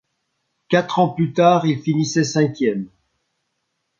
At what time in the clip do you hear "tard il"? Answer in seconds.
1.31-1.79